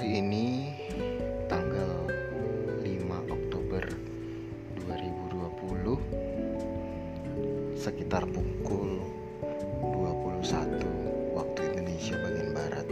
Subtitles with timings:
[0.00, 0.72] hari ini
[1.44, 3.84] tanggal 5 Oktober
[4.88, 9.04] 2020 sekitar pukul
[9.84, 12.88] 21 waktu Indonesia bagian barat.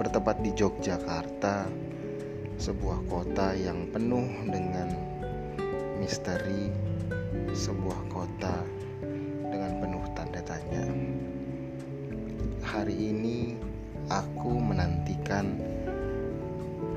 [0.00, 1.68] Bertempat di Yogyakarta
[2.56, 4.96] sebuah kota yang penuh dengan
[6.00, 6.72] misteri
[7.52, 8.64] sebuah kota
[9.44, 10.88] dengan penuh tanda tanya.
[12.64, 13.68] Hari ini
[14.10, 15.54] aku menantikan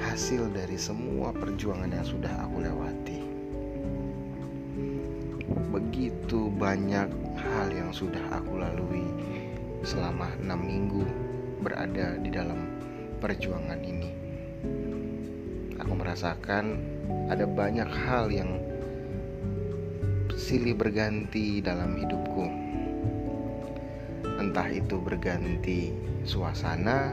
[0.00, 3.20] hasil dari semua perjuangan yang sudah aku lewati.
[5.68, 9.04] Begitu banyak hal yang sudah aku lalui
[9.84, 11.04] selama enam minggu
[11.60, 12.80] berada di dalam
[13.20, 14.10] perjuangan ini.
[15.84, 16.80] Aku merasakan
[17.28, 18.56] ada banyak hal yang
[20.32, 22.48] silih berganti dalam hidupku.
[24.52, 25.96] Entah itu berganti
[26.28, 27.08] suasana,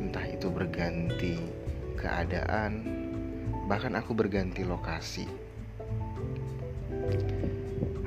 [0.00, 1.36] entah itu berganti
[2.00, 2.80] keadaan,
[3.68, 5.28] bahkan aku berganti lokasi.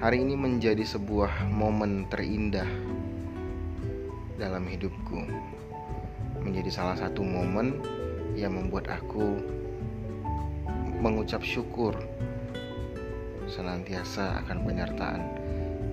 [0.01, 2.65] Hari ini menjadi sebuah momen terindah
[4.41, 5.29] dalam hidupku
[6.41, 7.85] menjadi salah satu momen
[8.33, 9.45] yang membuat aku
[10.97, 11.93] mengucap syukur
[13.45, 15.21] senantiasa akan penyertaan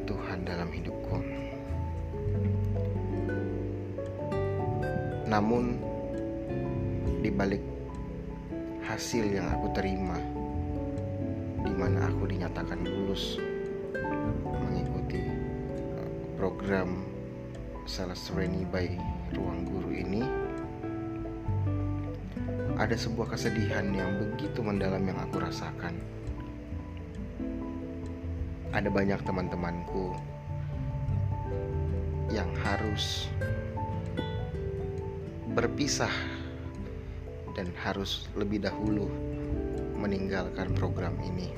[0.09, 1.36] Tuhan dalam hidupku.
[5.27, 5.83] Namun
[7.21, 7.63] di balik
[8.87, 10.15] hasil yang aku terima
[11.67, 13.43] di mana aku dinyatakan lulus
[14.47, 15.27] mengikuti
[16.39, 17.03] program
[17.83, 18.87] Sales Training by
[19.35, 20.23] Ruang Guru ini
[22.77, 25.97] ada sebuah kesedihan yang begitu mendalam yang aku rasakan.
[28.71, 30.13] Ada banyak teman-temanku
[32.29, 33.33] yang harus
[35.57, 36.13] berpisah
[37.57, 39.09] dan harus lebih dahulu
[39.97, 41.49] meninggalkan program ini.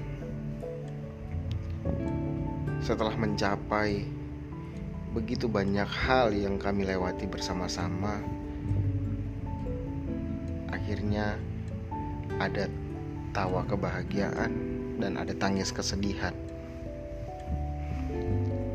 [2.79, 4.07] Setelah mencapai
[5.11, 8.23] begitu banyak hal yang kami lewati bersama-sama.
[10.71, 11.35] Akhirnya
[12.39, 12.71] ada
[13.35, 14.55] tawa kebahagiaan
[15.03, 16.39] dan ada tangis kesedihan.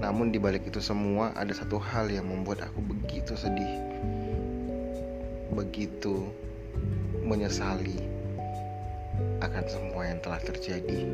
[0.04, 3.80] Namun di balik itu semua ada satu hal yang membuat aku begitu sedih.
[5.54, 6.34] Begitu
[7.22, 8.02] menyesali
[9.38, 11.06] akan semua yang telah terjadi.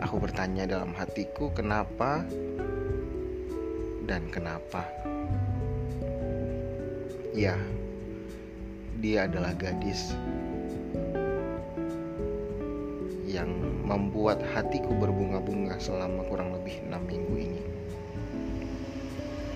[0.00, 2.24] Aku bertanya dalam hatiku, kenapa
[4.08, 4.88] dan kenapa.
[7.36, 7.60] Ya,
[9.04, 10.16] dia adalah gadis
[13.28, 13.52] yang
[13.84, 17.62] membuat hatiku berbunga-bunga selama kurang lebih enam minggu ini.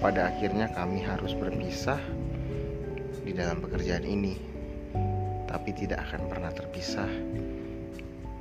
[0.02, 2.02] Pada akhirnya kami harus berpisah
[3.22, 4.34] di dalam pekerjaan ini,
[5.46, 7.10] tapi tidak akan pernah terpisah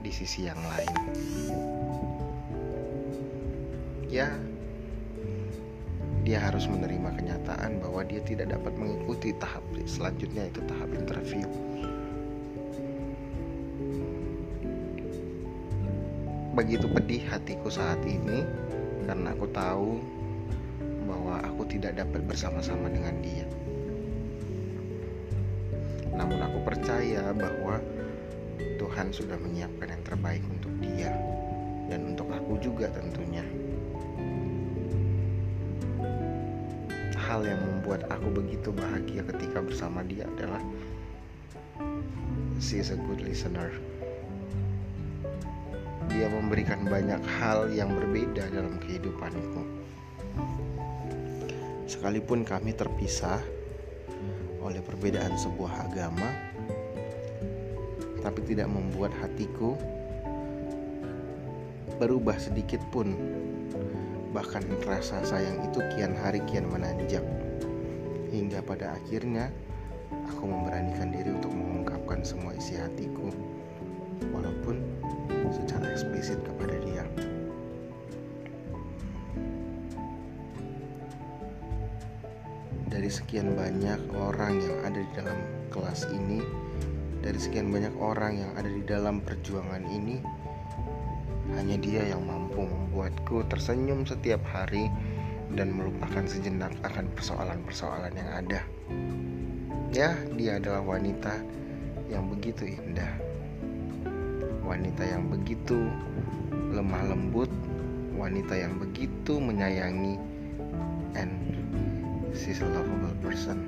[0.02, 0.96] di sisi yang lain.
[4.12, 4.28] Ya,
[6.22, 11.46] dia harus menerima kenyataan bahwa dia tidak dapat mengikuti tahap selanjutnya itu tahap interview.
[16.52, 18.44] Begitu pedih hatiku saat ini
[19.08, 19.98] karena aku tahu
[21.08, 23.48] bahwa aku tidak dapat bersama-sama dengan dia.
[26.22, 27.82] Namun aku percaya bahwa
[28.78, 31.10] Tuhan sudah menyiapkan yang terbaik untuk dia
[31.90, 33.42] dan untuk aku juga tentunya.
[37.32, 40.60] hal yang membuat aku begitu bahagia ketika bersama dia adalah
[42.60, 43.72] she is a good listener.
[46.12, 49.64] Dia memberikan banyak hal yang berbeda dalam kehidupanku.
[51.88, 53.40] Sekalipun kami terpisah
[54.62, 56.30] oleh perbedaan sebuah agama,
[58.22, 59.74] tapi tidak membuat hatiku
[61.98, 63.14] berubah sedikit pun.
[64.32, 67.26] Bahkan rasa sayang itu kian hari kian menanjak.
[68.32, 69.52] Hingga pada akhirnya
[70.32, 73.28] aku memberanikan diri untuk mengungkapkan semua isi hatiku
[74.32, 74.80] Walaupun
[75.52, 77.04] secara eksplisit kepada dia
[83.02, 85.34] Dari sekian banyak orang yang ada di dalam
[85.74, 86.38] kelas ini
[87.26, 90.22] Dari sekian banyak orang yang ada di dalam perjuangan ini
[91.58, 94.86] hanya dia yang mampu membuatku tersenyum setiap hari
[95.58, 98.62] dan melupakan sejenak akan persoalan-persoalan yang ada.
[99.90, 101.42] Ya, dia adalah wanita
[102.06, 103.18] yang begitu indah.
[104.62, 105.90] Wanita yang begitu
[106.70, 107.50] lemah lembut,
[108.14, 110.22] wanita yang begitu menyayangi
[111.18, 111.52] and
[112.36, 113.60] she's a lovable person.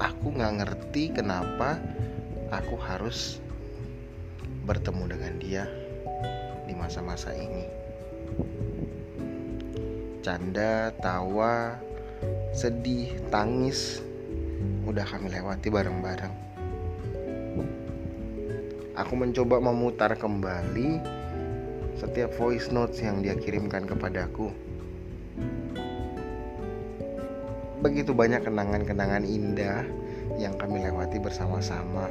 [0.00, 1.80] Aku nggak ngerti kenapa
[2.48, 3.40] aku harus
[4.64, 5.64] bertemu dengan dia
[6.64, 7.80] di masa-masa ini.
[10.20, 11.80] canda, tawa,
[12.52, 14.04] sedih, tangis
[14.84, 16.34] udah kami lewati bareng-bareng.
[19.00, 21.19] Aku mencoba memutar kembali
[22.00, 24.48] setiap voice notes yang dia kirimkan kepadaku.
[27.84, 29.84] Begitu banyak kenangan-kenangan indah
[30.40, 32.08] yang kami lewati bersama-sama.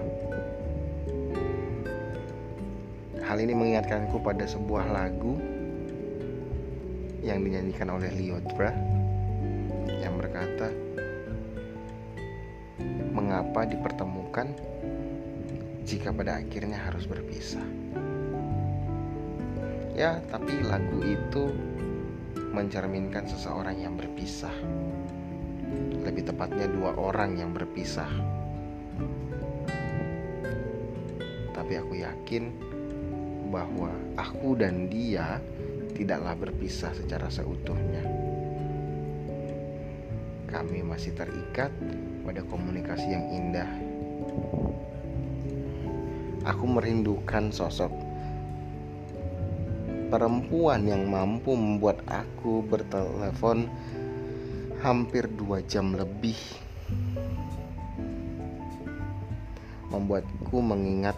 [3.26, 5.42] Hal ini mengingatkanku pada sebuah lagu
[7.26, 8.70] yang dinyanyikan oleh Liodra
[9.90, 10.70] yang berkata,
[13.10, 14.54] mengapa dipertemukan
[15.82, 17.66] jika pada akhirnya harus berpisah.
[20.00, 21.52] Ya, tapi lagu itu
[22.56, 24.56] mencerminkan seseorang yang berpisah.
[26.08, 28.08] Lebih tepatnya dua orang yang berpisah.
[31.52, 32.48] Tapi aku yakin
[33.52, 35.44] bahwa aku dan dia
[35.92, 38.08] tidaklah berpisah secara seutuhnya.
[40.48, 41.76] Kami masih terikat
[42.24, 43.68] pada komunikasi yang indah.
[46.48, 48.09] Aku merindukan sosok
[50.10, 53.70] perempuan yang mampu membuat aku bertelepon
[54.82, 56.38] hampir dua jam lebih
[59.90, 61.18] membuatku mengingat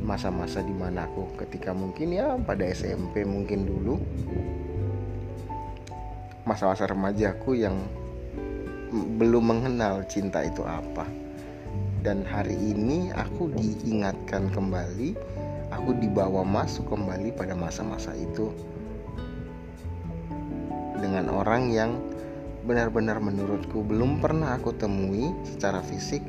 [0.00, 3.98] masa-masa di mana aku ketika mungkin ya pada SMP mungkin dulu
[6.46, 7.74] masa-masa remajaku yang
[8.94, 11.04] belum mengenal cinta itu apa.
[12.06, 15.18] Dan hari ini aku diingatkan kembali,
[15.76, 18.48] aku dibawa masuk kembali pada masa-masa itu
[20.96, 22.00] dengan orang yang
[22.64, 26.24] benar-benar menurutku belum pernah aku temui secara fisik,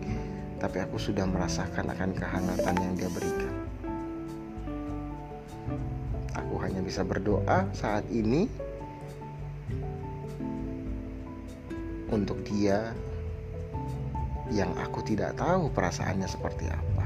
[0.61, 3.53] tapi aku sudah merasakan akan kehangatan yang dia berikan.
[6.37, 8.45] Aku hanya bisa berdoa saat ini
[12.13, 12.93] untuk dia
[14.53, 16.96] yang aku tidak tahu perasaannya seperti apa.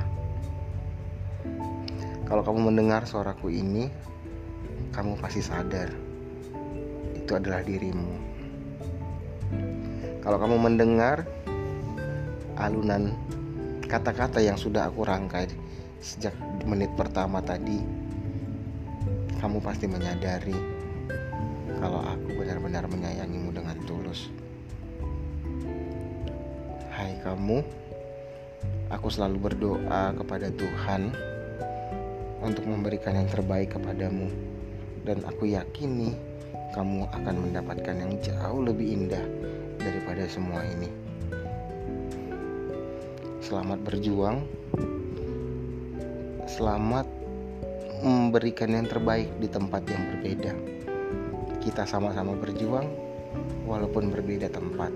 [2.32, 3.92] Kalau kamu mendengar suaraku ini,
[4.96, 5.92] kamu pasti sadar
[7.12, 8.16] itu adalah dirimu.
[10.24, 11.28] Kalau kamu mendengar
[12.56, 13.12] alunan
[13.84, 15.52] kata-kata yang sudah aku rangkai
[16.00, 16.32] sejak
[16.64, 17.84] menit pertama tadi,
[19.44, 20.56] kamu pasti menyadari
[21.84, 24.32] kalau aku benar-benar menyayangimu dengan tulus.
[26.96, 27.60] Hai kamu,
[28.88, 31.31] aku selalu berdoa kepada Tuhan
[32.42, 34.28] untuk memberikan yang terbaik kepadamu,
[35.06, 36.18] dan aku yakini
[36.74, 39.22] kamu akan mendapatkan yang jauh lebih indah
[39.78, 40.90] daripada semua ini.
[43.46, 44.42] Selamat berjuang,
[46.50, 47.06] selamat
[48.02, 50.54] memberikan yang terbaik di tempat yang berbeda.
[51.62, 52.90] Kita sama-sama berjuang,
[53.70, 54.90] walaupun berbeda tempat.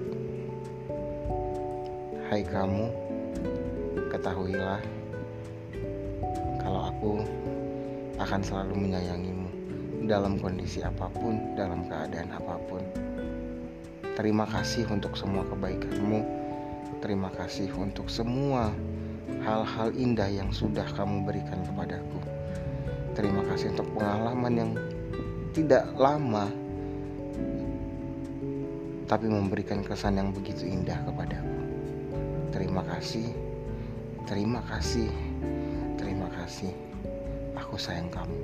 [2.26, 2.90] Hai kamu,
[4.10, 4.82] ketahuilah
[6.96, 7.20] aku
[8.24, 9.52] akan selalu menyayangimu
[10.08, 12.80] dalam kondisi apa pun, dalam keadaan apa pun.
[14.16, 16.24] Terima kasih untuk semua kebaikanmu.
[17.04, 18.72] Terima kasih untuk semua
[19.44, 22.20] hal-hal indah yang sudah kamu berikan kepadaku.
[23.12, 24.72] Terima kasih untuk pengalaman yang
[25.52, 26.48] tidak lama
[29.06, 31.60] tapi memberikan kesan yang begitu indah kepadaku.
[32.56, 33.36] Terima kasih,
[34.26, 35.12] terima kasih,
[36.06, 36.70] terima kasih.
[37.58, 38.38] Aku sayang kamu.